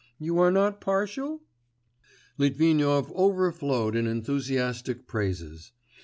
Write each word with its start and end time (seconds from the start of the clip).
You 0.17 0.39
are 0.39 0.49
not 0.49 0.81
partial?' 0.81 1.43
Litvinov 2.39 3.11
overflowed 3.11 3.95
in 3.95 4.07
enthusiastic 4.07 5.05
praises. 5.05 5.73